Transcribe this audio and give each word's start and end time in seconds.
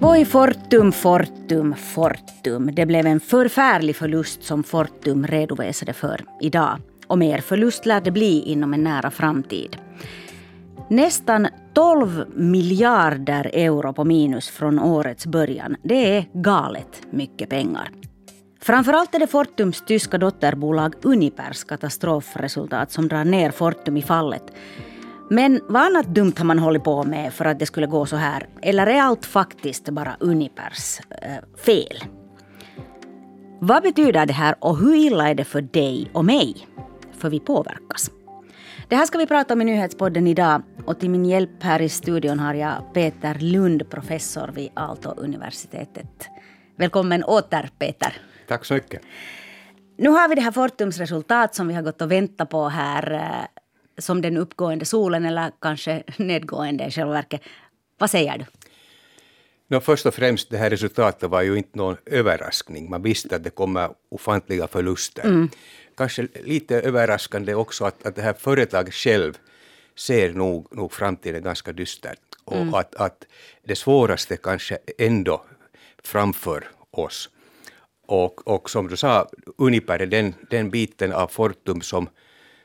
Voi 0.00 0.24
Fortum, 0.24 0.92
Fortum, 0.92 1.74
Fortum. 1.74 2.70
Det 2.74 2.86
blev 2.86 3.06
en 3.06 3.20
förfärlig 3.20 3.96
förlust 3.96 4.42
som 4.42 4.62
Fortum 4.62 5.26
redovisade 5.26 5.92
för 5.92 6.24
idag. 6.40 6.78
Och 7.06 7.18
mer 7.18 7.38
förlust 7.38 7.86
lär 7.86 8.00
det 8.00 8.10
bli 8.10 8.42
inom 8.42 8.74
en 8.74 8.84
nära 8.84 9.10
framtid. 9.10 9.76
Nästan 10.88 11.48
12 11.74 12.24
miljarder 12.34 13.50
euro 13.54 13.92
på 13.92 14.04
minus 14.04 14.48
från 14.48 14.78
årets 14.78 15.26
början. 15.26 15.76
Det 15.82 16.16
är 16.16 16.26
galet 16.32 17.02
mycket 17.10 17.48
pengar. 17.48 17.90
Framförallt 18.60 19.14
är 19.14 19.18
det 19.18 19.26
Fortums 19.26 19.84
tyska 19.84 20.18
dotterbolag 20.18 20.94
Unipers 21.02 21.64
katastrofresultat 21.64 22.92
som 22.92 23.08
drar 23.08 23.24
ner 23.24 23.50
Fortum 23.50 23.96
i 23.96 24.02
fallet. 24.02 24.52
Men 25.32 25.60
vad 25.68 25.82
annat 25.82 26.06
dumt 26.06 26.32
har 26.38 26.44
man 26.44 26.58
hållit 26.58 26.84
på 26.84 27.04
med 27.04 27.32
för 27.32 27.44
att 27.44 27.58
det 27.58 27.66
skulle 27.66 27.86
gå 27.86 28.06
så 28.06 28.16
här? 28.16 28.46
Eller 28.62 28.86
är 28.86 29.02
allt 29.02 29.26
faktiskt 29.26 29.90
bara 29.90 30.16
Unipers 30.20 31.00
äh, 31.10 31.62
fel? 31.64 32.04
Vad 33.60 33.82
betyder 33.82 34.26
det 34.26 34.32
här 34.32 34.54
och 34.58 34.78
hur 34.78 34.94
illa 34.94 35.28
är 35.28 35.34
det 35.34 35.44
för 35.44 35.62
dig 35.62 36.10
och 36.12 36.24
mig? 36.24 36.66
För 37.12 37.30
vi 37.30 37.40
påverkas. 37.40 38.10
Det 38.88 38.96
här 38.96 39.06
ska 39.06 39.18
vi 39.18 39.26
prata 39.26 39.54
om 39.54 39.60
i 39.60 39.64
nyhetspodden 39.64 40.26
idag 40.26 40.62
och 40.84 41.00
till 41.00 41.10
min 41.10 41.24
hjälp 41.24 41.62
här 41.62 41.82
i 41.82 41.88
studion 41.88 42.38
har 42.38 42.54
jag 42.54 42.94
Peter 42.94 43.34
Lund, 43.34 43.90
professor 43.90 44.50
vid 44.54 44.70
Aalto-universitetet. 44.74 46.28
Välkommen 46.76 47.24
åter 47.24 47.70
Peter. 47.78 48.12
Tack 48.48 48.64
så 48.64 48.74
mycket. 48.74 49.02
Nu 49.98 50.08
har 50.08 50.28
vi 50.28 50.34
det 50.34 50.40
här 50.40 50.52
Fortums 50.52 50.98
resultat 50.98 51.54
som 51.54 51.68
vi 51.68 51.74
har 51.74 51.82
gått 51.82 52.02
och 52.02 52.10
väntat 52.10 52.50
på 52.50 52.68
här 52.68 53.12
eh, 53.12 53.59
som 54.00 54.22
den 54.22 54.36
uppgående 54.36 54.84
solen 54.84 55.24
eller 55.24 55.52
kanske 55.60 56.02
nedgående 56.16 56.84
i 56.84 56.90
själva 56.90 57.12
verket. 57.12 57.40
Vad 57.98 58.10
säger 58.10 58.38
du? 58.38 58.44
No, 59.68 59.80
först 59.80 60.06
och 60.06 60.14
främst, 60.14 60.50
det 60.50 60.58
här 60.58 60.70
resultatet 60.70 61.30
var 61.30 61.42
ju 61.42 61.56
inte 61.56 61.78
någon 61.78 61.96
överraskning. 62.06 62.90
Man 62.90 63.02
visste 63.02 63.36
att 63.36 63.44
det 63.44 63.50
kommer 63.50 63.90
ofantliga 64.08 64.68
förluster. 64.68 65.24
Mm. 65.24 65.48
Kanske 65.96 66.28
lite 66.44 66.80
överraskande 66.80 67.54
också 67.54 67.84
att, 67.84 68.06
att 68.06 68.16
det 68.16 68.22
här 68.22 68.32
företaget 68.32 68.94
själv 68.94 69.38
ser 69.96 70.32
nog, 70.32 70.76
nog 70.76 70.92
framtiden 70.92 71.42
ganska 71.42 71.72
dystert. 71.72 72.18
Och 72.44 72.56
mm. 72.56 72.74
att, 72.74 72.94
att 72.94 73.26
det 73.64 73.76
svåraste 73.76 74.36
kanske 74.36 74.78
ändå 74.98 75.44
framför 76.04 76.68
oss. 76.90 77.30
Och, 78.06 78.48
och 78.48 78.70
som 78.70 78.88
du 78.88 78.96
sa, 78.96 79.28
Uniper 79.58 79.98
är 79.98 80.06
den, 80.06 80.34
den 80.50 80.70
biten 80.70 81.12
av 81.12 81.28
Fortum 81.28 81.80
som, 81.80 82.08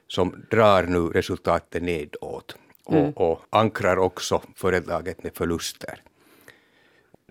som 0.08 0.46
drar 0.52 0.84
nu 0.84 1.00
resultatet 1.00 1.84
nedåt 1.84 2.56
och, 2.84 2.94
mm. 2.94 3.12
och 3.12 3.42
ankrar 3.50 3.98
också 3.98 4.42
företaget 4.56 5.24
med 5.24 5.36
förluster. 5.36 6.02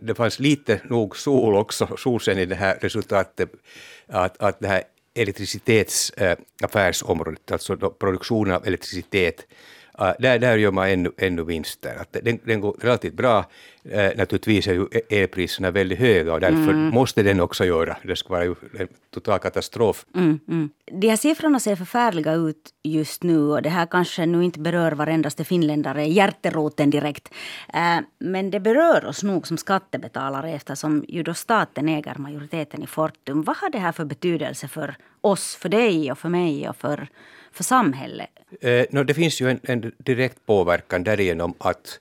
Det 0.00 0.14
fanns 0.14 0.38
lite 0.38 0.80
nog 0.84 1.16
sol 1.16 1.54
också, 1.54 1.96
solsken 1.96 2.38
i 2.38 2.46
det 2.46 2.54
här 2.54 2.78
resultatet, 2.80 3.52
att, 4.06 4.42
att 4.42 4.60
det 4.60 4.68
här 4.68 4.82
elektricitetsaffärsområdet, 5.14 7.50
äh, 7.50 7.54
alltså 7.54 7.76
produktionen 7.76 8.54
av 8.54 8.66
elektricitet, 8.66 9.46
där, 9.98 10.38
där 10.38 10.56
gör 10.56 10.72
man 10.72 10.88
ännu, 10.88 11.12
ännu 11.16 11.44
vinster. 11.44 11.96
Att 12.00 12.16
den, 12.22 12.38
den 12.44 12.60
går 12.60 12.76
relativt 12.80 13.14
bra. 13.14 13.44
Uh, 13.86 14.16
naturligtvis 14.16 14.66
är 14.66 14.72
ju 14.72 14.86
e- 14.92 15.22
elpriserna 15.22 15.70
väldigt 15.70 15.98
höga 15.98 16.32
och 16.34 16.40
därför 16.40 16.72
mm. 16.72 16.94
måste 16.94 17.22
den 17.22 17.40
också 17.40 17.64
göra. 17.64 17.96
Det 18.02 18.16
skulle 18.16 18.36
vara 18.36 18.44
ju 18.44 18.54
en 18.78 18.88
total 19.10 19.38
katastrof. 19.38 20.06
Mm, 20.14 20.40
mm. 20.48 20.70
De 20.92 21.08
här 21.08 21.16
siffrorna 21.16 21.60
ser 21.60 21.76
förfärliga 21.76 22.32
ut 22.32 22.70
just 22.82 23.22
nu 23.22 23.38
och 23.38 23.62
det 23.62 23.68
här 23.68 23.86
kanske 23.86 24.26
nu 24.26 24.44
inte 24.44 24.60
berör 24.60 24.92
varendaste 24.92 25.44
finländare, 25.44 26.04
hjärteroten 26.06 26.90
direkt. 26.90 27.28
Uh, 27.74 28.00
men 28.18 28.50
det 28.50 28.60
berör 28.60 29.04
oss 29.04 29.22
nog 29.22 29.46
som 29.46 29.56
skattebetalare 29.56 30.52
eftersom 30.52 31.04
ju 31.08 31.22
då 31.22 31.34
staten 31.34 31.88
äger 31.88 32.14
majoriteten 32.18 32.82
i 32.82 32.86
Fortum. 32.86 33.42
Vad 33.42 33.56
har 33.56 33.70
det 33.70 33.78
här 33.78 33.92
för 33.92 34.04
betydelse 34.04 34.68
för 34.68 34.96
oss, 35.24 35.54
för 35.54 35.68
dig 35.68 36.12
och 36.12 36.18
för 36.18 36.28
mig 36.28 36.68
och 36.68 36.76
för, 36.76 37.08
för 37.52 37.64
samhället? 37.64 38.30
Eh, 38.60 38.86
no, 38.90 39.04
det 39.04 39.14
finns 39.14 39.40
ju 39.40 39.50
en, 39.50 39.60
en 39.62 39.92
direkt 39.98 40.46
påverkan 40.46 41.04
därigenom 41.04 41.54
att 41.58 42.00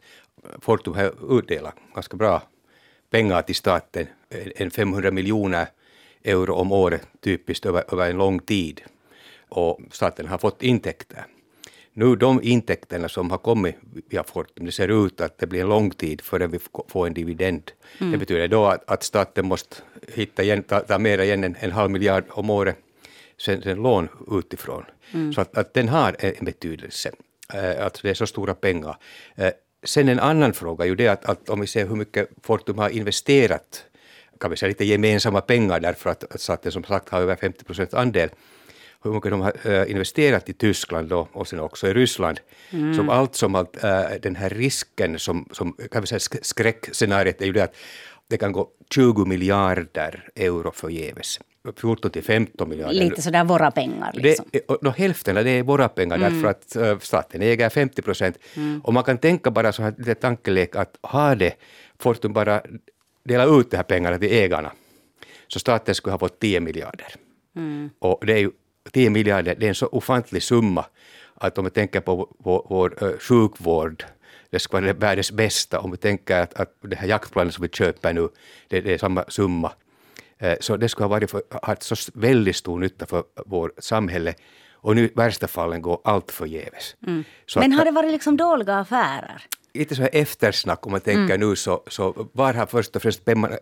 Fortum 0.61 0.93
har 0.93 1.37
utdelat 1.39 1.75
ganska 1.93 2.17
bra 2.17 2.41
pengar 3.09 3.41
till 3.41 3.55
staten, 3.55 4.07
en 4.55 4.71
500 4.71 5.11
miljoner 5.11 5.67
euro 6.23 6.53
om 6.53 6.71
året 6.71 7.07
typiskt 7.21 7.65
över, 7.65 7.83
över 7.91 8.09
en 8.09 8.17
lång 8.17 8.39
tid. 8.39 8.81
Och 9.49 9.79
staten 9.91 10.27
har 10.27 10.37
fått 10.37 10.63
intäkter. 10.63 11.25
Nu 11.93 12.15
de 12.15 12.39
intäkterna 12.43 13.09
som 13.09 13.31
har 13.31 13.37
kommit 13.37 13.75
via 14.09 14.23
Fortum, 14.23 14.65
det 14.65 14.71
ser 14.71 15.05
ut 15.05 15.21
att 15.21 15.37
det 15.37 15.47
blir 15.47 15.61
en 15.61 15.69
lång 15.69 15.91
tid 15.91 16.21
förrän 16.21 16.51
vi 16.51 16.59
får 16.87 17.07
en 17.07 17.13
dividend. 17.13 17.71
Mm. 17.99 18.11
Det 18.11 18.17
betyder 18.17 18.47
då 18.47 18.65
att, 18.65 18.89
att 18.91 19.03
staten 19.03 19.45
måste 19.45 19.75
hitta 20.13 20.43
igen, 20.43 20.63
ta, 20.63 20.79
ta 20.79 20.99
mer 20.99 21.19
igen 21.19 21.43
en, 21.43 21.55
en 21.59 21.71
halv 21.71 21.91
miljard 21.91 22.23
om 22.29 22.49
året 22.49 22.77
sen, 23.37 23.61
sen 23.61 23.77
lån 23.77 24.09
utifrån. 24.31 24.83
Mm. 25.13 25.33
Så 25.33 25.41
att, 25.41 25.57
att 25.57 25.73
den 25.73 25.89
har 25.89 26.15
en 26.19 26.45
betydelse, 26.45 27.11
äh, 27.53 27.85
att 27.85 27.99
det 28.03 28.09
är 28.09 28.13
så 28.13 28.27
stora 28.27 28.53
pengar. 28.53 28.97
Äh, 29.35 29.51
sen 29.83 30.09
en 30.09 30.19
annan 30.19 30.53
fråga 30.53 30.85
är 30.85 30.89
ju 30.89 30.95
det 30.95 31.07
att, 31.07 31.25
att 31.25 31.49
om 31.49 31.61
vi 31.61 31.67
ser 31.67 31.87
hur 31.87 31.95
mycket 31.95 32.29
Fortum 32.43 32.77
har 32.77 32.89
investerat, 32.89 33.85
kan 34.39 34.51
vi 34.51 34.57
säga 34.57 34.67
lite 34.67 34.85
gemensamma 34.85 35.41
pengar 35.41 35.79
därför 35.79 36.09
att, 36.09 36.23
att 36.23 36.41
staten 36.41 36.71
som 36.71 36.83
sagt 36.83 37.09
har 37.09 37.21
över 37.21 37.35
50 37.35 37.63
procent 37.63 37.93
andel, 37.93 38.29
hur 39.03 39.13
mycket 39.13 39.31
de 39.31 39.41
har 39.41 39.53
äh, 39.63 39.91
investerat 39.91 40.49
i 40.49 40.53
Tyskland 40.53 41.09
då, 41.09 41.27
och 41.31 41.47
sen 41.47 41.59
också 41.59 41.87
i 41.87 41.93
Ryssland. 41.93 42.39
Mm. 42.69 42.93
Som 42.93 43.09
allt 43.09 43.35
som 43.35 43.55
allt, 43.55 43.81
den 44.21 44.35
här 44.35 44.49
risken 44.49 45.19
som, 45.19 45.49
som 45.51 45.77
kan 45.91 46.01
vi 46.01 46.07
säga 46.07 46.19
skräckscenariet 46.41 47.41
är 47.41 47.45
ju 47.45 47.51
det 47.51 47.63
att 47.63 47.75
det 48.33 48.37
kan 48.37 48.51
gå 48.51 48.69
20 48.89 49.25
miljarder 49.25 50.29
euro 50.35 50.71
förgäves. 50.71 51.39
14 51.77 52.11
till 52.11 52.23
15 52.23 52.69
miljarder. 52.69 52.93
Lite 52.93 53.21
sådär 53.21 53.43
våra 53.43 53.71
pengar. 53.71 54.11
Liksom. 54.13 54.45
Det, 54.51 54.81
no, 54.81 54.89
hälften 54.89 55.37
av 55.37 55.43
det 55.43 55.49
är 55.51 55.63
våra 55.63 55.89
pengar 55.89 56.17
mm. 56.17 56.33
därför 56.33 56.47
att 56.47 56.75
uh, 56.75 56.99
staten 56.99 57.41
äger 57.41 57.69
50 57.69 58.01
procent. 58.01 58.37
Mm. 58.55 58.81
Och 58.81 58.93
man 58.93 59.03
kan 59.03 59.17
tänka 59.17 59.51
bara 59.51 59.71
så 59.71 59.83
här 59.83 59.93
lite 59.97 60.15
tankelek 60.15 60.75
att 60.75 60.97
har 61.01 61.35
det 61.35 61.53
Fortum 61.99 62.33
bara 62.33 62.61
delat 63.23 63.49
ut 63.59 63.71
de 63.71 63.77
här 63.77 63.83
pengarna 63.83 64.17
till 64.17 64.31
ägarna 64.31 64.71
så 65.47 65.59
staten 65.59 65.95
skulle 65.95 66.13
ha 66.13 66.19
fått 66.19 66.39
10 66.39 66.59
miljarder. 66.59 67.13
Mm. 67.55 67.89
Och 67.99 68.25
det 68.25 68.33
är 68.33 68.39
ju 68.39 68.51
10 68.91 69.09
miljarder, 69.09 69.55
det 69.55 69.65
är 69.65 69.69
en 69.69 69.75
så 69.75 69.87
ofantlig 69.87 70.43
summa 70.43 70.85
att 71.35 71.57
om 71.57 71.65
vi 71.65 71.71
tänker 71.71 72.01
på 72.01 72.35
vår, 72.39 72.65
vår 72.69 73.03
uh, 73.03 73.17
sjukvård 73.19 74.05
det 74.53 74.59
ska 74.59 74.81
vara 74.81 74.93
världens 74.93 75.31
bästa. 75.31 75.79
Om 75.79 75.91
vi 75.91 75.97
tänker 75.97 76.39
att, 76.39 76.53
att 76.53 76.75
det 76.81 76.95
här 76.95 77.07
jaktplanet 77.07 77.53
som 77.53 77.61
vi 77.61 77.69
köper 77.69 78.13
nu, 78.13 78.29
det, 78.67 78.81
det 78.81 78.93
är 78.93 78.97
samma 78.97 79.25
summa. 79.27 79.71
Eh, 80.37 80.57
så 80.59 80.77
det 80.77 80.89
skulle 80.89 81.03
ha 81.03 81.09
varit 81.09 81.31
för, 81.31 81.41
haft 81.61 81.83
så 81.83 81.95
väldigt 82.13 82.55
stor 82.55 82.79
nytta 82.79 83.05
för 83.05 83.23
vårt 83.45 83.83
samhälle. 83.83 84.33
Och 84.73 84.95
nu 84.95 85.05
i 85.05 85.11
värsta 85.15 85.47
fallen 85.47 85.81
går 85.81 86.01
allt 86.03 86.31
förgäves. 86.31 86.95
Mm. 87.07 87.23
Men 87.55 87.71
har 87.71 87.85
det 87.85 87.91
varit 87.91 88.11
liksom 88.11 88.37
dåliga 88.37 88.79
affärer? 88.79 89.41
Lite 89.73 89.95
så 89.95 90.01
här 90.01 90.09
eftersnack 90.13 90.85
om 90.85 90.91
man 90.91 91.01
tänker 91.01 91.35
mm. 91.35 91.49
nu 91.49 91.55
så, 91.55 91.83
så 91.87 92.29
var 92.33 92.53
har 92.53 92.65
först 92.65 92.95
och 92.95 93.01
främst 93.01 93.21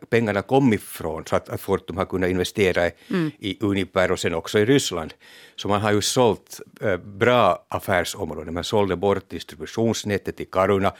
pengarna 0.09 0.41
kommit 0.41 0.81
ifrån 0.81 1.23
så 1.25 1.35
att, 1.35 1.49
att 1.49 1.61
Fortum 1.61 1.97
har 1.97 2.05
kunnat 2.05 2.29
investera 2.29 2.87
i, 2.87 2.91
mm. 3.09 3.31
i 3.39 3.57
Uniper 3.61 4.11
och 4.11 4.19
sen 4.19 4.33
också 4.33 4.59
i 4.59 4.65
Ryssland. 4.65 5.13
Så 5.55 5.67
man 5.67 5.81
har 5.81 5.91
ju 5.91 6.01
sålt 6.01 6.59
äh, 6.81 6.97
bra 6.97 7.65
affärsområden. 7.67 8.53
Man 8.53 8.63
sålde 8.63 8.95
bort 8.95 9.29
distributionsnätet 9.29 10.39
i 10.39 10.45
Karuna 10.45 10.93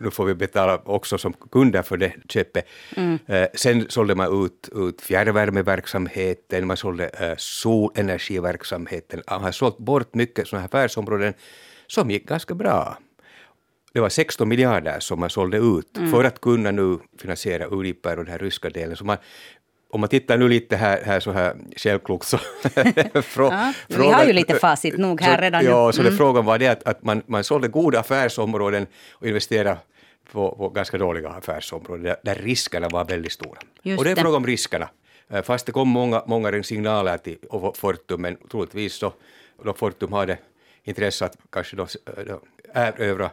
nu 0.00 0.10
får 0.10 0.24
vi 0.24 0.34
betala 0.34 0.80
också 0.84 1.18
som 1.18 1.32
kunder 1.32 1.82
för 1.82 1.96
det 1.96 2.12
köpet. 2.28 2.68
Mm. 2.96 3.18
Eh, 3.26 3.48
sen 3.54 3.86
sålde 3.88 4.14
man 4.14 4.44
ut, 4.44 4.68
ut 4.74 5.02
fjärrvärmeverksamheten, 5.02 6.66
man 6.66 6.76
sålde 6.76 7.08
eh, 7.08 7.34
solenergiverksamheten. 7.36 9.22
Man 9.30 9.42
har 9.42 9.52
sålt 9.52 9.78
bort 9.78 10.14
mycket 10.14 10.48
sådana 10.48 10.60
här 10.60 10.66
affärsområden 10.66 11.34
som 11.86 12.10
gick 12.10 12.28
ganska 12.28 12.54
bra. 12.54 12.98
Det 13.96 14.00
var 14.00 14.08
16 14.08 14.48
miljarder 14.48 15.00
som 15.00 15.20
man 15.20 15.30
sålde 15.30 15.56
ut 15.56 15.96
mm. 15.96 16.10
för 16.10 16.24
att 16.24 16.40
kunna 16.40 16.70
nu 16.70 16.98
finansiera 17.18 17.64
Uniper 17.64 18.18
och 18.18 18.24
den 18.24 18.32
här 18.32 18.38
ryska 18.38 18.70
delen. 18.70 18.96
Så 18.96 19.04
man 19.04 19.16
om 19.90 20.00
man 20.00 20.08
tittar 20.08 20.38
nu 20.38 20.48
lite 20.48 20.76
här, 20.76 21.02
här 21.04 21.20
så 21.20 21.32
här 21.32 21.56
självklokt 21.76 22.26
så... 22.26 22.38
frå, 23.22 23.44
ja, 23.44 23.72
vi 23.88 24.08
har 24.08 24.24
ju 24.24 24.32
lite 24.32 24.54
facit 24.54 24.98
nog 24.98 25.20
här 25.20 25.36
så, 25.36 25.42
redan 25.42 25.64
ja, 25.64 25.70
nu. 25.70 25.76
Ja, 25.76 25.92
så 25.92 26.02
det 26.02 26.08
mm. 26.08 26.18
frågan 26.18 26.44
var 26.44 26.58
det 26.58 26.68
att, 26.68 26.82
att 26.82 27.02
man, 27.02 27.22
man 27.26 27.44
sålde 27.44 27.68
goda 27.68 28.00
affärsområden 28.00 28.86
och 29.12 29.26
investerade 29.26 29.78
på, 30.32 30.54
på 30.56 30.68
ganska 30.68 30.98
dåliga 30.98 31.28
affärsområden 31.28 32.02
där, 32.02 32.16
där 32.22 32.34
riskerna 32.34 32.88
var 32.88 33.04
väldigt 33.04 33.32
stora. 33.32 33.58
Just 33.82 33.98
och 33.98 34.04
det 34.04 34.10
är 34.10 34.16
fråga 34.16 34.36
om 34.36 34.46
riskerna. 34.46 34.88
Eh, 35.30 35.42
fast 35.42 35.66
det 35.66 35.72
kom 35.72 35.88
många, 35.88 36.22
många 36.26 36.62
signaler 36.62 37.18
till 37.18 37.38
Fortum, 37.74 38.20
men 38.22 38.36
troligtvis 38.50 38.94
så 38.94 39.12
då 39.64 39.74
Fortum 39.74 40.12
hade 40.12 40.38
intresse 40.84 41.24
att 41.24 41.36
kanske 41.50 41.76
då, 41.76 41.86
då 42.26 42.40
erövra 42.74 43.30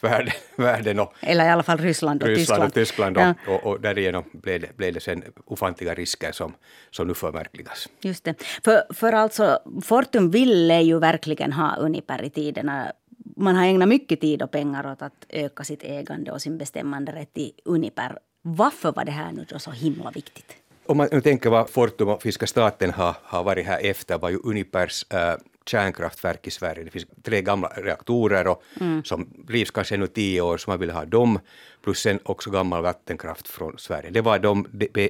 världen. 0.00 0.32
världen 0.56 1.00
och, 1.00 1.12
Eller 1.20 1.44
i 1.44 1.48
alla 1.48 1.62
fall 1.62 1.78
Ryssland 1.78 2.22
och 2.22 2.28
Ryssland 2.28 2.72
Tyskland. 2.74 3.14
Och, 3.14 3.14
Tyskland 3.14 3.16
ja. 3.46 3.54
och, 3.54 3.70
och, 3.70 3.80
därigenom 3.80 4.24
blev 4.32 4.60
det, 4.60 4.76
blev 4.76 4.94
det 4.94 5.00
sen 5.00 5.22
ofantliga 5.44 5.94
risker 5.94 6.32
som, 6.32 6.54
som 6.90 7.08
nu 7.08 7.14
förverkligas. 7.14 7.88
Just 8.00 8.24
det. 8.24 8.34
För, 8.64 8.94
för 8.94 9.12
alltså, 9.12 9.58
Fortum 9.82 10.30
ville 10.30 10.80
ju 10.80 10.98
verkligen 10.98 11.52
ha 11.52 11.76
Uniper 11.76 12.24
i 12.24 12.30
tiderna 12.30 12.92
man 13.36 13.56
har 13.56 13.64
ägnat 13.64 13.88
mycket 13.88 14.20
tid 14.20 14.42
och 14.42 14.50
pengar 14.50 14.92
åt 14.92 15.02
att 15.02 15.26
öka 15.28 15.64
sitt 15.64 15.82
ägande 15.82 16.32
och 16.32 16.42
sin 16.42 16.58
bestämmande 16.58 17.12
rätt 17.12 17.38
i 17.38 17.52
Uniper. 17.64 18.18
Varför 18.42 18.92
var 18.92 19.04
det 19.04 19.12
här 19.12 19.32
nu 19.32 19.46
då 19.48 19.58
så 19.58 19.70
himla 19.70 20.10
viktigt? 20.10 20.56
Om 20.86 20.96
man 20.96 21.08
nu 21.12 21.20
tänker 21.20 21.50
vad 21.50 21.70
Fortum 21.70 22.08
och 22.08 22.22
finska 22.22 22.46
staten 22.46 22.90
har, 22.90 23.16
har 23.22 23.44
varit 23.44 23.66
här 23.66 23.80
efter 23.82 24.18
var 24.18 24.30
ju 24.30 24.38
Unipers 24.44 25.06
äh, 25.12 25.34
kärnkraftverk 25.66 26.46
i 26.46 26.50
Sverige. 26.50 26.84
Det 26.84 26.90
finns 26.90 27.06
tre 27.22 27.42
gamla 27.42 27.68
reaktorer 27.68 28.46
och, 28.46 28.62
mm. 28.80 29.04
som 29.04 29.28
drivs 29.46 29.70
kanske 29.70 29.94
ännu 29.94 30.06
tio 30.06 30.40
år, 30.40 30.56
så 30.58 30.70
man 30.70 30.80
vill 30.80 30.90
ha 30.90 31.04
dem. 31.04 31.38
Plus 31.82 31.98
sen 31.98 32.18
också 32.22 32.50
gammal 32.50 32.82
vattenkraft 32.82 33.48
från 33.48 33.78
Sverige. 33.78 34.10
Det 34.10 34.20
var 34.20 34.38
de 34.38 34.66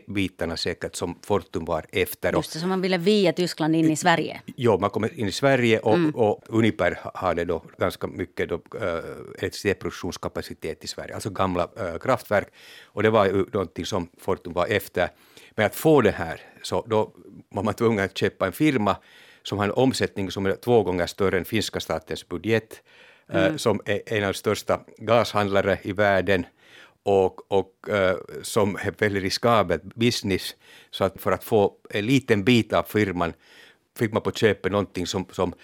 bitarna 0.07 0.57
säkert 0.57 0.97
som 0.97 1.19
Fortum 1.23 1.65
var 1.65 1.85
efter. 1.93 2.33
Just 2.33 2.53
det, 2.53 2.59
så 2.59 2.67
man 2.67 2.81
ville 2.81 2.99
via 2.99 3.33
Tyskland 3.33 3.77
in 3.77 3.91
i 3.91 3.97
Sverige? 3.97 4.41
Jo, 4.57 4.79
man 4.79 4.91
kommer 4.91 5.21
in 5.21 5.29
i 5.29 5.33
Sverige 5.33 5.79
och, 5.79 5.95
mm. 5.95 6.11
och 6.15 6.43
Uniper 6.49 6.99
hade 7.15 7.45
då 7.45 7.63
ganska 7.79 8.07
mycket 8.07 8.49
då, 8.49 8.55
äh, 8.55 8.99
elektricitetsproduktionskapacitet 9.39 10.85
i 10.85 10.89
Sverige, 10.89 11.15
alltså 11.15 11.31
gamla 11.31 11.69
äh, 11.77 11.99
kraftverk. 11.99 12.49
Och 12.85 13.03
det 13.03 13.11
var 13.11 13.27
ju 13.27 13.47
någonting 13.53 13.87
som 13.87 14.09
Fortum 14.19 14.53
var 14.53 14.67
efter. 14.67 15.09
Men 15.51 15.67
att 15.67 15.75
få 15.75 16.01
det 16.01 16.11
här, 16.11 16.41
så 16.63 16.85
då 16.89 17.13
var 17.49 17.63
man 17.63 17.75
tvungen 17.75 18.05
att 18.05 18.19
köpa 18.19 18.47
en 18.47 18.53
firma 18.53 18.97
som 19.43 19.59
har 19.59 19.65
en 19.65 19.73
omsättning 19.73 20.31
som 20.31 20.47
är 20.47 20.57
två 20.57 20.83
gånger 20.83 21.07
större 21.07 21.39
än 21.39 21.45
finska 21.45 21.81
statens 21.81 22.29
budget, 22.29 22.83
eh, 23.29 23.45
mm. 23.45 23.59
som 23.59 23.81
är 23.85 24.03
en 24.07 24.25
av 24.25 24.33
de 24.33 24.39
största 24.39 24.81
gashandlare 24.99 25.79
i 25.83 25.93
världen 25.93 26.47
och, 27.05 27.53
och 27.53 27.73
uh, 27.91 28.13
som 28.43 28.77
är 28.77 28.95
väldigt 28.99 29.23
riskabelt 29.23 29.83
business. 29.83 30.57
Så 30.91 31.05
att 31.05 31.21
för 31.21 31.33
att 31.33 31.45
få 31.45 31.73
en 31.91 32.07
liten 32.07 32.45
bit 32.45 32.73
av 32.73 32.83
firman 32.83 33.33
fick 33.99 34.13
man 34.13 34.23
på 34.23 34.33
köpet 34.33 34.73
någonting 34.73 35.07
som, 35.07 35.27
som 35.31 35.55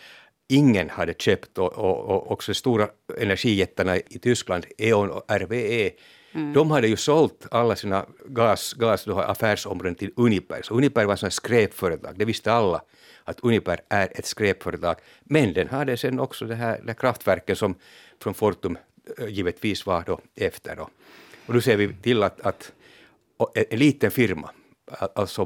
ingen 0.49 0.91
hade 0.91 1.15
köpt 1.15 1.59
och, 1.59 1.73
och, 1.73 2.05
och 2.05 2.33
också 2.33 2.53
de 2.53 2.55
stora 2.55 2.89
energijättarna 3.19 3.97
i 3.97 4.19
Tyskland, 4.23 4.67
E.ON 4.79 5.11
och 5.11 5.31
RWE, 5.31 5.91
Mm. 6.33 6.53
De 6.53 6.71
hade 6.71 6.89
ju 6.89 6.97
sålt 6.97 7.47
alla 7.51 7.77
sina 7.77 8.07
gas, 8.27 8.73
gas 8.73 9.09
affärsområden 9.09 9.95
till 9.95 10.13
Uniper. 10.17 10.61
Så 10.63 10.75
Uniper 10.75 11.05
var 11.05 11.27
ett 11.27 11.33
skräpföretag, 11.33 12.19
det 12.19 12.25
visste 12.25 12.53
alla 12.53 12.83
att 13.29 13.41
Uniper 13.41 13.81
är 13.89 14.09
ett 14.19 14.27
skräpföretag. 14.27 14.97
Men 15.21 15.53
den 15.53 15.69
hade 15.69 15.97
sen 15.97 16.21
också 16.21 16.45
det 16.45 16.55
här, 16.55 16.81
det 16.83 16.87
här 16.87 16.95
kraftverket 16.95 17.59
som 17.59 17.75
från 18.23 18.35
Fortum 18.35 18.79
eh, 19.19 19.29
givetvis 19.29 19.87
var 19.87 20.03
då 20.07 20.21
efter. 20.35 20.77
Då. 20.77 20.89
Och 21.47 21.55
nu 21.55 21.61
ser 21.61 21.77
vi 21.77 21.95
till 21.95 22.23
att, 22.23 22.41
att 22.41 22.73
en 23.55 23.79
liten 23.79 24.11
firma, 24.11 24.51
alltså 25.15 25.43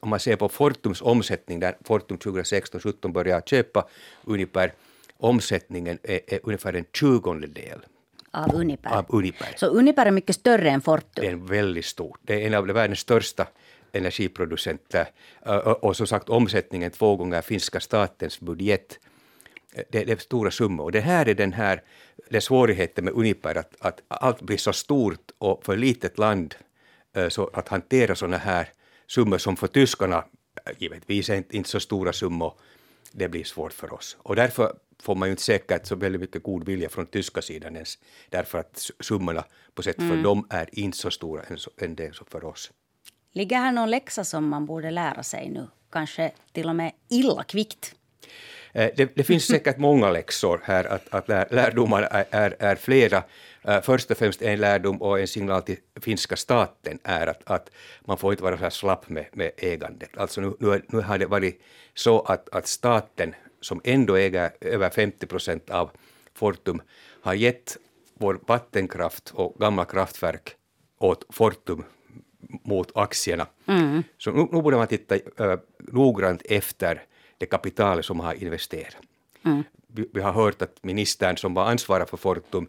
om 0.00 0.10
man 0.10 0.20
ser 0.20 0.36
på 0.36 0.48
Fortums 0.48 1.02
omsättning, 1.02 1.60
där 1.60 1.76
Fortum 1.84 2.18
2016-17 2.18 3.12
började 3.12 3.42
köpa 3.46 3.88
Uniper, 4.24 4.72
omsättningen 5.16 5.98
är, 6.02 6.20
är 6.26 6.40
ungefär 6.42 6.72
en 6.72 6.84
tjugondedel 6.92 7.80
av 8.30 8.54
Uniper. 8.54 8.90
av 8.90 9.04
Uniper. 9.08 9.54
Så 9.56 9.66
Uniper 9.66 10.06
är 10.06 10.10
mycket 10.10 10.36
större 10.36 10.70
än 10.70 10.80
Fortum? 10.80 11.24
Det 11.24 11.28
är 11.28 11.36
väldigt 11.36 11.84
stort. 11.84 12.18
Det 12.22 12.34
är 12.34 12.46
en 12.46 12.54
av 12.54 12.66
världens 12.66 12.98
största 12.98 13.46
energiproducenter. 13.92 15.06
Och 15.80 15.96
som 15.96 16.06
sagt 16.06 16.28
omsättningen 16.28 16.90
två 16.90 17.16
gånger 17.16 17.42
finska 17.42 17.80
statens 17.80 18.40
budget. 18.40 18.98
Det, 19.74 20.04
det 20.04 20.12
är 20.12 20.16
stora 20.16 20.50
summor. 20.50 20.84
Och 20.84 20.92
det 20.92 21.00
här 21.00 21.28
är 21.28 21.34
den 21.34 21.52
här 21.52 21.82
det 22.30 22.40
svårigheten 22.40 23.04
med 23.04 23.14
Uniper, 23.14 23.58
att, 23.58 23.76
att 23.80 24.02
allt 24.08 24.42
blir 24.42 24.56
så 24.56 24.72
stort 24.72 25.30
och 25.38 25.64
för 25.64 25.76
litet 25.76 26.18
land 26.18 26.54
så 27.28 27.50
att 27.52 27.68
hantera 27.68 28.14
sådana 28.14 28.36
här 28.36 28.68
summor 29.06 29.38
som 29.38 29.56
för 29.56 29.66
tyskarna 29.66 30.24
givetvis 30.78 31.30
är 31.30 31.34
inte, 31.34 31.56
inte 31.56 31.68
så 31.68 31.80
stora 31.80 32.12
summor, 32.12 32.54
det 33.12 33.28
blir 33.28 33.44
svårt 33.44 33.72
för 33.72 33.92
oss. 33.92 34.16
Och 34.22 34.36
därför 34.36 34.76
får 35.02 35.14
man 35.14 35.28
ju 35.28 35.30
inte 35.30 35.42
säkert 35.42 35.86
så 35.86 35.96
väldigt 35.96 36.20
mycket 36.20 36.42
god 36.42 36.66
vilja 36.66 36.88
från 36.88 37.06
tyska 37.06 37.42
sidan 37.42 37.74
ens, 37.74 37.98
därför 38.28 38.58
att 38.58 38.90
summorna 39.00 39.44
på 39.74 39.82
sätt 39.82 39.96
för 39.96 40.04
mm. 40.04 40.22
dem 40.22 40.46
är 40.50 40.68
inte 40.72 40.98
så 40.98 41.10
stora 41.10 41.42
än, 41.42 41.58
än 41.78 41.94
det 41.94 42.14
som 42.14 42.26
för 42.26 42.44
oss. 42.44 42.72
Ligger 43.32 43.56
här 43.56 43.72
någon 43.72 43.90
läxa 43.90 44.24
som 44.24 44.48
man 44.48 44.66
borde 44.66 44.90
lära 44.90 45.22
sig 45.22 45.50
nu? 45.50 45.68
Kanske 45.92 46.32
till 46.52 46.68
och 46.68 46.76
med 46.76 46.92
illa 47.08 47.44
kvickt? 47.44 47.94
Eh, 48.72 48.90
det, 48.96 49.16
det, 49.16 49.24
finns 49.24 49.44
säkert 49.44 49.78
många 49.78 50.10
läxor 50.10 50.60
här, 50.64 50.84
att, 50.84 51.14
att 51.14 51.28
lär, 51.28 51.48
lärdomar 51.50 52.02
är, 52.02 52.24
är, 52.30 52.56
är 52.58 52.76
flera. 52.76 53.22
Eh, 53.62 53.80
först 53.80 54.10
och 54.10 54.16
främst 54.16 54.42
en 54.42 54.60
lärdom 54.60 55.02
och 55.02 55.20
en 55.20 55.28
signal 55.28 55.62
till 55.62 55.76
finska 56.00 56.36
staten 56.36 56.98
är 57.02 57.26
att, 57.26 57.50
att 57.50 57.70
man 58.04 58.18
får 58.18 58.32
inte 58.32 58.42
vara 58.42 58.56
så 58.56 58.62
här 58.62 58.70
slapp 58.70 59.08
med, 59.08 59.26
med 59.32 59.50
ägandet. 59.56 60.10
Alltså 60.16 60.40
nu, 60.40 60.56
nu, 60.60 60.82
nu 60.88 61.00
har 61.00 61.18
det 61.18 61.26
varit 61.26 61.62
så 61.94 62.20
att, 62.20 62.48
att 62.48 62.66
staten, 62.66 63.34
som 63.60 63.80
ändå 63.84 64.16
äger 64.16 64.50
över 64.60 64.90
50 64.90 65.26
procent 65.26 65.70
av 65.70 65.90
Fortum, 66.34 66.82
har 67.22 67.34
gett 67.34 67.76
vår 68.18 68.40
vattenkraft 68.46 69.30
och 69.34 69.56
gamla 69.60 69.84
kraftverk 69.84 70.54
åt 70.98 71.24
Fortum 71.30 71.84
mot 72.48 72.90
aktierna. 72.94 73.46
Mm. 73.66 74.02
Så 74.18 74.30
nu, 74.30 74.48
nu 74.52 74.62
borde 74.62 74.76
man 74.76 74.86
titta 74.86 75.14
uh, 75.14 75.58
noggrant 75.78 76.42
efter 76.44 77.02
det 77.38 77.46
kapitalet 77.46 78.04
som 78.04 78.20
har 78.20 78.34
investerat. 78.34 78.96
Mm. 79.44 79.62
Vi, 79.86 80.08
vi, 80.12 80.20
har 80.20 80.32
hört 80.32 80.62
att 80.62 80.84
ministern 80.84 81.36
som 81.36 81.54
var 81.54 81.64
ansvarig 81.64 82.08
för 82.08 82.16
Fortum 82.16 82.68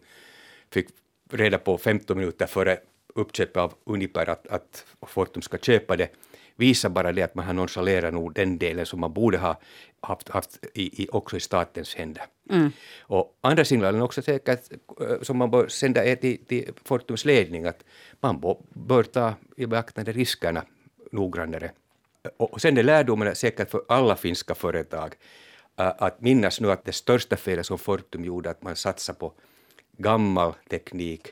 fick 0.70 0.88
reda 1.32 1.58
på 1.58 1.78
15 1.78 2.18
minuter 2.18 2.46
före 2.46 2.78
uppköpet 3.14 3.56
av 3.56 3.74
Uniper 3.84 4.30
att, 4.30 4.46
att 4.46 4.84
Fortum 5.06 5.42
ska 5.42 5.58
köpa 5.58 5.96
det 5.96 6.08
visar 6.56 6.88
bara 6.88 7.12
det 7.12 7.22
att 7.22 7.34
man 7.34 7.46
har 7.46 7.52
nonchalerat 7.52 8.14
nog 8.14 8.34
den 8.34 8.58
delen 8.58 8.86
som 8.86 9.00
man 9.00 9.12
borde 9.12 9.38
ha 9.38 9.60
haft, 10.00 10.28
haft 10.28 10.58
i, 10.74 11.02
i, 11.02 11.08
också 11.12 11.36
i 11.36 11.40
statens 11.40 11.94
händer. 11.94 12.24
Mm. 12.50 12.72
Och 13.00 13.38
andra 13.40 13.64
signalen 13.64 14.02
också 14.02 14.22
säkert 14.22 14.72
eh, 15.00 15.22
som 15.22 15.36
man 15.36 15.50
bör 15.50 15.68
sända 15.68 16.04
är 16.04 16.16
till, 16.16 16.44
till 16.44 16.72
Fortums 16.84 17.24
ledning 17.24 17.66
att 17.66 17.84
man 18.20 18.56
bör 18.74 19.02
ta 19.02 19.34
i 19.56 19.66
beaktande 19.66 20.12
riskerna 20.12 20.64
noggrannare. 21.12 21.70
Och 22.36 22.60
sen 22.60 22.78
är 22.78 22.82
lärdomen 22.82 23.36
säkert 23.36 23.70
för 23.70 23.82
alla 23.88 24.16
finska 24.16 24.54
företag 24.54 25.14
eh, 25.78 25.92
att 25.98 26.20
minnas 26.20 26.60
nu 26.60 26.70
att 26.70 26.84
det 26.84 26.92
största 26.92 27.36
felet 27.36 27.66
som 27.66 27.78
Fortum 27.78 28.24
gjorde 28.24 28.50
att 28.50 28.62
man 28.62 28.76
satsade 28.76 29.18
på 29.18 29.32
gammal 29.98 30.52
teknik, 30.70 31.28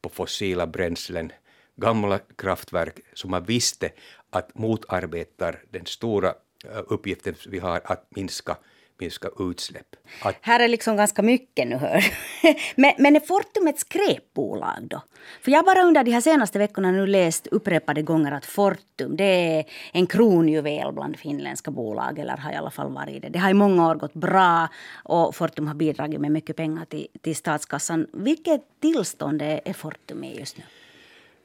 på 0.00 0.08
fossila 0.08 0.66
bränslen, 0.66 1.32
gamla 1.76 2.18
kraftverk 2.36 3.00
som 3.14 3.30
man 3.30 3.44
visste 3.44 3.90
att 4.36 4.58
motarbetar 4.58 5.62
den 5.70 5.86
stora 5.86 6.28
eh, 6.28 6.82
uppgiften 6.86 7.34
vi 7.46 7.58
har 7.58 7.80
att 7.84 8.06
minska 8.10 8.56
minska 8.98 9.28
utsläpp. 9.38 9.96
Att... 10.22 10.36
Här 10.40 10.60
är 10.60 10.68
liksom 10.68 10.96
ganska 10.96 11.22
mycket 11.22 11.68
nu 11.68 11.76
hör. 11.76 12.04
men, 12.76 12.92
men 12.98 13.16
är 13.16 13.20
Fortum 13.20 13.66
ett 13.66 13.78
skräpbolag 13.78 14.88
då? 14.90 15.02
För 15.40 15.50
jag 15.50 15.58
har 15.58 15.64
bara 15.64 15.82
under 15.82 16.04
de 16.04 16.10
här 16.10 16.20
senaste 16.20 16.58
veckorna 16.58 16.90
nu 16.90 17.06
läst 17.06 17.46
upprepade 17.46 18.02
gånger 18.02 18.32
att 18.32 18.44
Fortum 18.46 19.16
det 19.16 19.24
är 19.24 19.64
en 19.92 20.06
kronjuvel 20.06 20.92
bland 20.92 21.16
finländska 21.16 21.70
bolag, 21.70 22.18
eller 22.18 22.36
har 22.36 22.52
i 22.52 22.56
alla 22.56 22.70
fall 22.70 22.92
varit 22.92 23.22
det. 23.22 23.28
Det 23.28 23.38
har 23.38 23.50
i 23.50 23.54
många 23.54 23.88
år 23.88 23.94
gått 23.94 24.14
bra 24.14 24.68
och 25.04 25.36
Fortum 25.36 25.66
har 25.66 25.74
bidragit 25.74 26.20
med 26.20 26.32
mycket 26.32 26.56
pengar 26.56 26.84
till, 26.84 27.06
till 27.20 27.36
statskassan. 27.36 28.06
Vilket 28.12 28.60
tillstånd 28.80 29.42
är 29.42 29.72
Fortum 29.72 30.24
i 30.24 30.38
just 30.38 30.58
nu? 30.58 30.64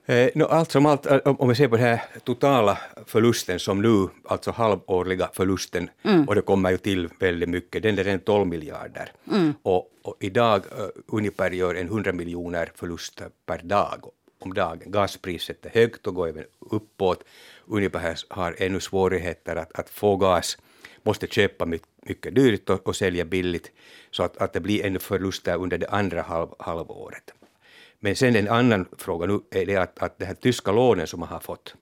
Eh, 0.05 0.29
no, 0.35 0.43
allt 0.43 0.71
som 0.71 0.85
allt, 0.85 1.05
om 1.25 1.49
vi 1.49 1.55
ser 1.55 1.67
på 1.67 1.75
den 1.75 1.85
här 1.85 2.01
totala 2.23 2.77
förlusten 3.05 3.59
som 3.59 3.81
nu, 3.81 4.07
alltså 4.25 4.51
halvårliga 4.51 5.29
förlusten, 5.33 5.89
mm. 6.03 6.27
och 6.27 6.35
det 6.35 6.41
kommer 6.41 6.71
ju 6.71 6.77
till 6.77 7.09
väldigt 7.19 7.49
mycket, 7.49 7.83
den 7.83 7.99
är 7.99 8.03
redan 8.03 8.19
12 8.19 8.47
miljarder. 8.47 9.11
Mm. 9.31 9.53
Och, 9.63 9.87
och, 10.01 10.15
idag 10.19 10.61
uh, 10.79 10.87
ungefär 11.07 11.51
gör 11.51 11.75
en 11.75 11.87
100 11.87 12.13
miljoner 12.13 12.71
förlust 12.75 13.21
per 13.45 13.61
dag 13.63 14.05
om 14.39 14.53
dagen. 14.53 14.91
Gaspriset 14.91 15.65
är 15.65 15.69
högt 15.69 16.07
och 16.07 16.15
går 16.15 16.27
även 16.27 16.45
uppåt. 16.59 17.23
Uniper 17.65 18.17
har 18.29 18.55
ännu 18.57 18.79
svårigheter 18.79 19.55
att, 19.55 19.79
att 19.79 19.89
få 19.89 20.15
gas, 20.15 20.57
måste 21.03 21.27
köpa 21.27 21.65
mycket, 21.65 21.87
mycket 22.01 22.35
dyrt 22.35 22.69
och, 22.69 22.87
och 22.87 22.95
sälja 22.95 23.25
billigt, 23.25 23.71
så 24.11 24.23
att, 24.23 24.37
att 24.37 24.53
det 24.53 24.59
blir 24.59 24.85
ännu 24.85 24.99
förluster 24.99 25.57
under 25.57 25.77
det 25.77 25.87
andra 25.87 26.21
halv, 26.21 26.47
halvåret. 26.59 27.33
Men 28.03 28.15
sen 28.15 28.35
en 28.35 28.47
annan 28.47 28.85
fråga 28.97 29.27
nu 29.27 29.39
är 29.51 29.65
det 29.65 29.75
att, 29.75 29.99
att 29.99 30.19
det 30.19 30.25
här 30.25 30.33
tyska 30.33 30.71
lånen 30.71 31.07
som 31.07 31.19
man 31.19 31.29
har 31.29 31.39
fått, 31.39 31.75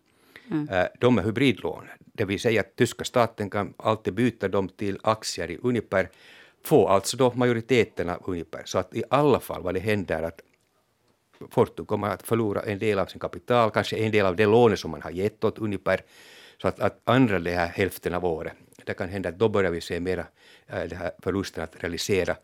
mm. 0.51 0.69
äh, 0.69 0.85
de 0.99 1.17
är 1.17 1.23
hybridlån. 1.23 1.87
Det 1.99 2.25
vill 2.25 2.39
säga 2.39 2.61
att 2.61 2.75
tyska 2.75 3.03
staten 3.03 3.49
kan 3.49 3.73
alltid 3.77 4.13
byta 4.13 4.47
dem 4.47 4.69
till 4.69 4.99
aktier 5.03 5.51
i 5.51 5.57
Uniper, 5.63 6.09
få 6.63 6.87
alltså 6.87 7.17
då 7.17 7.33
majoriteten 7.35 8.09
av 8.09 8.29
Uniper. 8.29 8.61
Så 8.65 8.79
att 8.79 8.95
i 8.95 9.03
alla 9.09 9.39
fall 9.39 9.61
vad 9.61 9.73
det 9.73 9.79
händer 9.79 10.23
att 10.23 10.41
Fortum 11.51 11.85
kommer 11.85 12.07
att 12.07 12.23
förlora 12.23 12.61
en 12.61 12.79
del 12.79 12.99
av 12.99 13.05
sin 13.05 13.19
kapital, 13.19 13.71
kanske 13.71 13.97
en 13.97 14.11
del 14.11 14.25
av 14.25 14.35
det 14.35 14.45
lånet 14.45 14.79
som 14.79 14.91
man 14.91 15.01
har 15.01 15.11
gett 15.11 15.43
åt 15.43 15.59
Uniper, 15.59 16.01
så 16.61 16.67
att, 16.67 16.79
att 16.79 17.01
andra 17.03 17.39
det 17.39 17.51
här 17.51 17.67
hälften 17.67 18.13
av 18.13 18.25
året, 18.25 18.53
det 18.85 18.93
kan 18.93 19.09
hända 19.09 19.29
att 19.29 19.39
då 19.39 19.49
börjar 19.49 19.71
vi 19.71 19.81
se 19.81 19.99
mera 19.99 20.25
äh, 20.67 20.83
det 20.89 20.95
här 20.95 21.11
förlusten 21.23 21.63
att 21.63 21.83
realisera. 21.83 22.35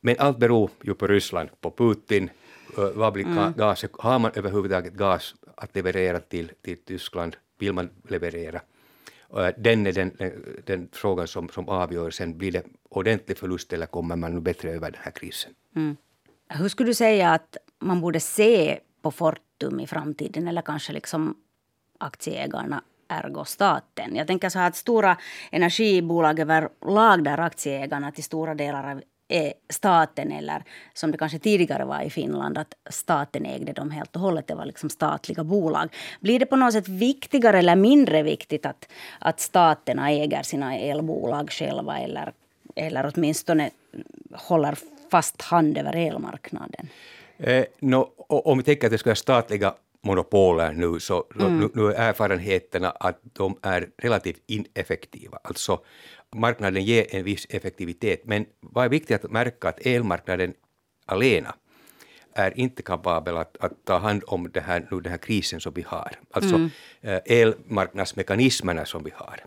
Men 0.00 0.16
allt 0.18 0.38
beror 0.38 0.70
ju 0.82 0.94
på 0.94 1.06
Ryssland, 1.06 1.48
på 1.60 1.70
Putin, 1.70 2.30
vad 2.76 3.12
blir 3.12 3.24
mm. 3.24 3.52
gaset? 3.52 3.90
Har 3.98 4.18
man 4.18 4.30
överhuvudtaget 4.34 4.92
gas 4.92 5.34
att 5.56 5.76
leverera 5.76 6.20
till, 6.20 6.52
till 6.62 6.76
Tyskland? 6.84 7.36
Vill 7.58 7.72
man 7.72 7.90
leverera? 8.08 8.60
Den 9.56 9.86
är 9.86 9.92
den, 9.92 10.12
den, 10.18 10.62
den 10.66 10.88
frågan 10.92 11.28
som, 11.28 11.48
som 11.48 11.68
avgör 11.68 12.10
sen. 12.10 12.38
Blir 12.38 12.52
det 12.52 12.62
ordentlig 12.88 13.38
förlust 13.38 13.72
eller 13.72 13.86
kommer 13.86 14.16
man 14.16 14.34
nu 14.34 14.40
bättre 14.40 14.70
över 14.70 14.90
den 14.90 15.00
här 15.04 15.12
krisen? 15.12 15.52
Mm. 15.76 15.96
Hur 16.48 16.68
skulle 16.68 16.90
du 16.90 16.94
säga 16.94 17.30
att 17.30 17.56
man 17.78 18.00
borde 18.00 18.20
se 18.20 18.80
på 19.02 19.10
Fort 19.10 19.38
Fortum 19.58 19.80
i 19.80 19.86
framtiden 19.86 20.48
eller 20.48 20.62
kanske 20.62 20.92
liksom 20.92 21.36
aktieägarna 21.98 22.82
ergo 23.08 23.44
staten. 23.44 24.16
Jag 24.16 24.26
tänker 24.26 24.48
så 24.48 24.58
här 24.58 24.68
att 24.68 24.76
stora 24.76 25.16
energibolag 25.50 26.38
överlag 26.38 27.24
där 27.24 27.40
aktieägarna 27.40 28.12
till 28.12 28.24
stora 28.24 28.54
delar 28.54 29.02
är 29.28 29.52
staten 29.68 30.32
eller 30.32 30.64
som 30.94 31.10
det 31.10 31.18
kanske 31.18 31.38
tidigare 31.38 31.84
var 31.84 32.02
i 32.02 32.10
Finland 32.10 32.58
att 32.58 32.74
staten 32.90 33.46
ägde 33.46 33.72
dem 33.72 33.90
helt 33.90 34.16
och 34.16 34.22
hållet. 34.22 34.46
Det 34.46 34.54
var 34.54 34.66
liksom 34.66 34.90
statliga 34.90 35.44
bolag. 35.44 35.88
Blir 36.20 36.38
det 36.38 36.46
på 36.46 36.56
något 36.56 36.72
sätt 36.72 36.88
viktigare 36.88 37.58
eller 37.58 37.76
mindre 37.76 38.22
viktigt 38.22 38.66
att, 38.66 38.88
att 39.18 39.40
staterna 39.40 40.10
äger 40.10 40.42
sina 40.42 40.76
elbolag 40.76 41.50
själva 41.50 41.98
eller, 41.98 42.32
eller 42.74 43.12
åtminstone 43.14 43.70
håller 44.32 44.78
fast 45.10 45.42
hand 45.42 45.78
över 45.78 45.96
elmarknaden? 45.96 46.88
Eh, 47.38 47.64
no, 47.78 48.10
om 48.28 48.58
vi 48.58 48.64
tänker 48.64 48.86
att 48.86 48.90
det 48.90 48.98
ska 48.98 49.10
vara 49.10 49.16
statliga 49.16 49.74
monopoler 50.00 50.72
nu, 50.72 51.00
så 51.00 51.24
mm. 51.40 51.60
nu, 51.60 51.68
nu 51.74 51.92
är 51.92 52.08
erfarenheterna 52.08 52.90
att 52.90 53.20
de 53.22 53.58
är 53.62 53.88
relativt 53.98 54.42
ineffektiva. 54.46 55.38
Alltså 55.42 55.80
marknaden 56.36 56.84
ger 56.84 57.14
en 57.14 57.24
viss 57.24 57.46
effektivitet, 57.50 58.20
men 58.24 58.46
vad 58.60 58.84
är 58.84 58.88
viktigt 58.88 59.24
att 59.24 59.30
märka 59.30 59.68
att 59.68 59.86
elmarknaden 59.86 60.54
alena 61.06 61.54
är 62.34 62.58
inte 62.58 62.82
kapabel 62.82 63.36
att, 63.36 63.56
att 63.60 63.84
ta 63.84 63.98
hand 63.98 64.22
om 64.26 64.50
det 64.52 64.60
här, 64.60 64.88
nu 64.90 65.00
den 65.00 65.10
här 65.10 65.18
krisen 65.18 65.60
som 65.60 65.72
vi 65.74 65.82
har. 65.82 66.10
Alltså 66.30 66.54
mm. 66.54 66.70
Eh, 67.00 67.20
elmarknadsmekanismerna 67.26 68.84
som 68.84 69.04
vi 69.04 69.10
har 69.14 69.44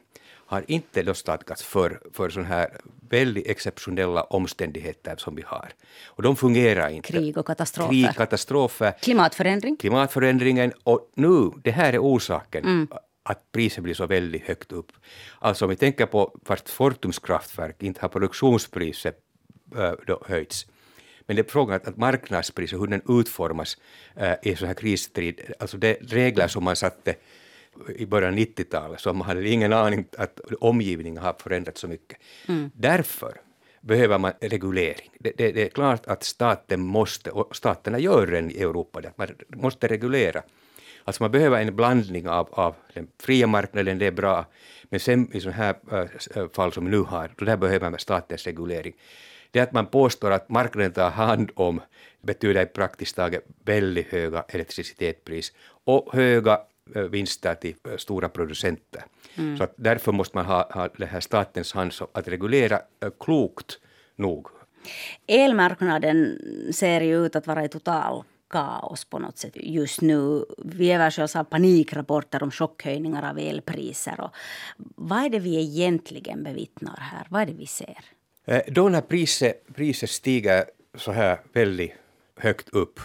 har 0.51 0.63
inte 0.67 1.03
då 1.03 1.13
stadgats 1.13 1.63
för, 1.63 2.01
för 2.13 2.29
sådana 2.29 2.49
här 2.49 2.77
väldigt 3.09 3.47
exceptionella 3.47 4.23
omständigheter 4.23 5.15
som 5.17 5.35
vi 5.35 5.43
har. 5.45 5.69
Och 6.05 6.23
de 6.23 6.35
fungerar 6.35 6.89
inte. 6.89 7.11
Krig 7.11 7.37
och 7.37 7.47
katastrofer. 7.47 7.89
Krig, 7.91 8.15
katastrofer. 8.15 8.91
Klimatförändring. 8.91 9.75
Klimatförändringen. 9.75 10.73
Och 10.83 11.11
nu, 11.15 11.51
det 11.63 11.71
här 11.71 11.93
är 11.93 11.99
orsaken. 11.99 12.63
Mm 12.63 12.87
att 13.23 13.51
priset 13.51 13.83
blir 13.83 13.93
så 13.93 14.07
väldigt 14.07 14.43
högt 14.43 14.71
upp. 14.71 14.91
Alltså 15.39 15.65
om 15.65 15.69
vi 15.69 15.75
tänker 15.75 16.05
på 16.05 16.39
fast 16.45 16.69
Fortums 16.69 17.19
kraftverk, 17.19 17.83
inte 17.83 18.01
har 18.01 18.09
produktionspriset 18.09 19.17
äh, 19.75 19.91
då 20.07 20.23
höjts. 20.25 20.67
Men 21.25 21.35
det 21.35 21.41
är 21.41 21.51
frågan 21.51 21.81
att, 21.83 21.97
marknadspriset, 21.97 22.79
hur 22.79 22.87
den 22.87 23.01
utformas 23.19 23.77
äh, 24.15 24.33
i 24.43 24.55
så 24.55 24.65
här 24.65 24.73
kristid, 24.73 25.41
alltså 25.59 25.77
det 25.77 25.97
regler 26.01 26.47
som 26.47 26.63
man 26.63 26.75
satte 26.75 27.15
i 27.95 28.05
början 28.05 28.33
av 28.33 28.39
90-talet, 28.39 28.99
så 28.99 29.13
man 29.13 29.27
hade 29.27 29.49
ingen 29.49 29.73
aning 29.73 30.05
att 30.17 30.39
omgivningen 30.59 31.23
har 31.23 31.35
förändrats 31.39 31.81
så 31.81 31.87
mycket. 31.87 32.17
Mm. 32.47 32.71
Därför 32.73 33.41
behöver 33.81 34.17
man 34.17 34.31
reglering. 34.41 35.09
Det, 35.19 35.33
det, 35.37 35.51
det, 35.51 35.65
är 35.65 35.69
klart 35.69 36.07
att 36.07 36.23
staten 36.23 36.81
måste, 36.81 37.31
och 37.31 37.55
staterna 37.55 37.99
gör 37.99 38.27
det 38.27 38.39
i 38.39 38.61
Europa, 38.61 38.99
att 38.99 39.17
man 39.17 39.27
måste 39.49 39.87
reglera. 39.87 40.43
Alltså 41.03 41.23
man 41.23 41.31
behöver 41.31 41.61
en 41.61 41.75
blandning 41.75 42.29
av, 42.29 42.49
av 42.51 42.75
den 42.93 43.07
fria 43.19 43.47
marknaden, 43.47 43.99
det 43.99 44.05
är 44.05 44.11
bra, 44.11 44.45
men 44.83 44.99
sen 44.99 45.35
i 45.35 45.39
sådana 45.39 45.57
här 45.57 45.75
äh, 46.35 46.49
fall 46.53 46.73
som 46.73 46.85
vi 46.85 46.91
nu 46.91 46.99
har, 46.99 47.31
då 47.37 47.45
där 47.45 47.57
behöver 47.57 47.89
man 47.89 47.99
statens 47.99 48.45
reglering. 48.45 48.93
Det 49.51 49.59
att 49.59 49.73
man 49.73 49.85
påstår 49.85 50.31
att 50.31 50.49
marknaden 50.49 50.91
tar 50.91 51.09
hand 51.09 51.51
om 51.55 51.81
betyder 52.21 52.65
praktiskt 52.65 53.15
taget 53.15 53.45
väldigt 53.65 54.07
höga 54.07 54.45
elektricitetspris 54.47 55.53
och 55.83 56.13
höga 56.13 56.59
Eh, 56.95 57.03
vinster 57.03 57.55
till 57.55 57.75
stora 57.97 58.29
producenter. 58.29 59.03
Mm. 59.37 59.57
Så 59.57 59.67
därför 59.75 60.11
måste 60.11 60.37
man 60.37 60.45
ha, 60.45 60.71
ha 60.73 60.89
det 60.97 61.05
här 61.05 61.19
statens 61.19 61.73
hand 61.73 61.93
att 62.13 62.27
reglera 62.27 62.81
klokt 63.19 63.79
nog. 64.15 64.47
Elmarknaden 65.27 66.37
ser 66.73 67.01
ju 67.01 67.25
ut 67.25 67.35
att 67.35 67.47
vara 67.47 67.65
i 67.65 67.69
total 67.69 68.23
kaos 68.51 69.05
på 69.05 69.19
något 69.19 69.37
sätt 69.37 69.51
just 69.55 70.01
nu. 70.01 70.45
Vi 70.57 70.91
översköljs 70.91 71.35
av 71.35 71.43
panikrapporter 71.43 72.43
om 72.43 72.51
chockhöjningar 72.51 73.29
av 73.29 73.39
elpriser. 73.39 74.21
Och 74.21 74.31
vad 74.95 75.25
är 75.25 75.29
det 75.29 75.39
vi 75.39 75.59
egentligen 75.61 76.43
bevittnar 76.43 76.97
här? 76.99 77.27
Vad 77.29 77.41
är 77.41 77.45
det 77.45 77.53
vi 77.53 77.67
ser? 77.67 77.99
Eh, 78.45 78.61
då 78.67 78.89
när 78.89 79.01
priset, 79.01 79.75
priset 79.75 80.09
stiger 80.09 80.65
så 80.95 81.11
här 81.11 81.39
väldigt 81.53 81.93
högt 82.35 82.69
upp 82.69 82.99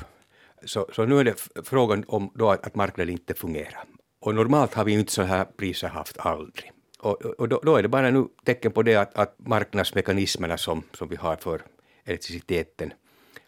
så, 0.64 0.88
så 0.92 1.04
nu 1.04 1.20
är 1.20 1.24
det 1.24 1.48
frågan 1.64 2.04
om 2.08 2.30
då 2.34 2.50
att, 2.50 2.74
marknaden 2.74 3.12
inte 3.12 3.34
fungerar. 3.34 3.84
Och 4.20 4.34
normalt 4.34 4.74
har 4.74 4.84
vi 4.84 4.92
inte 4.92 5.12
så 5.12 5.22
här 5.22 5.44
priser 5.44 5.88
haft 5.88 6.18
aldrig. 6.18 6.72
Och, 6.98 7.24
och 7.24 7.48
då, 7.48 7.60
då, 7.64 7.76
är 7.76 7.82
det 7.82 7.88
bara 7.88 8.10
nu 8.10 8.28
tecken 8.44 8.72
på 8.72 8.82
det 8.82 8.96
att, 8.96 9.14
att 9.14 9.34
marknadsmekanismerna 9.38 10.58
som, 10.58 10.82
som 10.92 11.08
vi 11.08 11.16
har 11.16 11.36
för 11.36 11.62
elektriciteten 12.04 12.92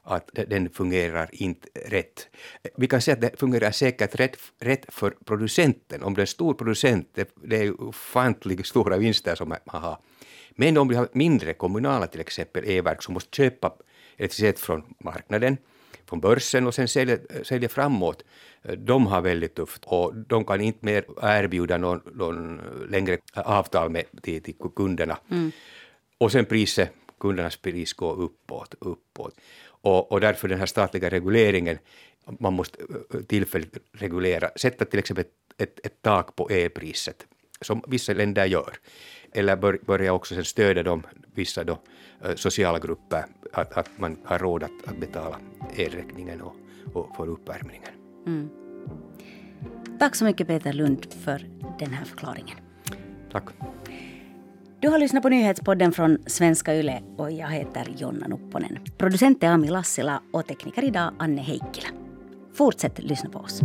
att 0.08 0.30
den 0.32 0.70
fungerar 0.70 1.28
inte 1.32 1.68
rätt. 1.86 2.28
Vi 2.76 2.86
kan 2.86 3.00
säga 3.00 3.14
att 3.14 3.20
det 3.20 3.40
fungerar 3.40 3.70
säkert 3.70 4.14
rätt, 4.14 4.36
rätt 4.60 4.84
för 4.88 5.14
producenten. 5.24 6.02
Om 6.02 6.14
det 6.14 6.18
är 6.18 6.22
en 6.22 6.26
stor 6.26 6.54
producent, 6.54 7.08
det, 7.14 7.28
det 7.34 7.56
är 7.56 7.82
ofantligt 7.82 8.66
stora 8.66 8.96
vinster 8.96 9.34
som 9.34 9.48
man 9.48 9.58
har. 9.66 9.98
Men 10.50 10.78
om 10.78 10.88
vi 10.88 10.94
har 10.94 11.08
mindre 11.12 11.54
kommunala 11.54 12.06
till 12.06 12.20
exempel 12.20 12.64
e-verk 12.64 13.02
som 13.02 13.14
måste 13.14 13.36
köpa 13.36 13.72
elektricitet 14.16 14.58
från 14.60 14.82
marknaden, 15.04 15.56
från 16.06 16.20
börsen 16.20 16.66
och 16.66 16.74
sen 16.74 16.88
säljer, 16.88 17.20
säljer 17.42 17.68
framåt, 17.68 18.24
de 18.76 19.06
har 19.06 19.20
väldigt 19.20 19.54
tufft 19.54 19.84
och 19.84 20.16
de 20.16 20.44
kan 20.44 20.60
inte 20.60 20.84
mer 20.84 21.04
erbjuda 21.22 21.78
någon, 21.78 22.00
någon 22.14 22.60
längre 22.90 23.18
avtal 23.34 23.90
med 23.90 24.04
till, 24.22 24.42
till 24.42 24.54
kunderna. 24.76 25.18
Mm. 25.30 25.52
Och 26.18 26.32
sen 26.32 26.44
priset, 26.44 26.92
kundernas 27.20 27.56
pris 27.56 27.92
går 27.92 28.20
uppåt, 28.20 28.74
uppåt. 28.80 29.34
Och, 29.80 30.12
och 30.12 30.20
därför 30.20 30.48
den 30.48 30.58
här 30.58 30.66
statliga 30.66 31.08
regleringen, 31.08 31.78
man 32.40 32.52
måste 32.52 32.78
tillfälligt 33.26 33.76
reglera, 33.92 34.50
sätta 34.56 34.84
till 34.84 34.98
exempel 34.98 35.24
ett, 35.24 35.62
ett, 35.62 35.86
ett 35.86 36.02
tak 36.02 36.36
på 36.36 36.50
elpriset, 36.50 37.26
som 37.60 37.82
vissa 37.88 38.12
länder 38.12 38.46
gör 38.46 38.78
eller 39.32 39.56
bör, 39.56 39.78
börja 39.86 40.12
också 40.12 40.34
sen 40.34 40.44
stödja 40.44 40.82
de, 40.82 41.02
vissa 41.34 41.64
då, 41.64 41.78
eh, 42.24 42.34
sociala 42.34 42.78
grupper, 42.78 43.24
att, 43.52 43.72
att 43.78 43.90
man 43.98 44.18
har 44.24 44.38
råd 44.38 44.62
att, 44.62 44.70
att 44.86 45.00
betala 45.00 45.40
elräkningen 45.76 46.40
och, 46.42 46.56
och 46.92 47.16
för 47.16 47.28
uppvärmningen. 47.28 47.92
Mm. 48.26 48.48
Tack 49.98 50.16
så 50.16 50.24
mycket 50.24 50.46
Peter 50.46 50.72
Lund 50.72 51.06
för 51.24 51.46
den 51.78 51.90
här 51.90 52.04
förklaringen. 52.04 52.56
Tack. 53.32 53.44
Du 54.80 54.88
har 54.88 54.98
lyssnat 54.98 55.22
på 55.22 55.28
nyhetspodden 55.28 55.92
från 55.92 56.18
Svenska 56.26 56.74
Yle 56.74 57.02
och 57.16 57.30
jag 57.30 57.48
heter 57.48 57.86
Jonna 57.96 58.26
Nupponen. 58.28 58.78
Producent 58.98 59.42
är 59.42 59.48
Ami 59.48 59.68
Lassila 59.68 60.22
och 60.32 60.46
tekniker 60.46 60.84
idag 60.84 61.12
Anne 61.18 61.42
Heikkilä. 61.42 61.88
Fortsätt 62.54 62.98
lyssna 62.98 63.30
på 63.30 63.38
oss. 63.38 63.60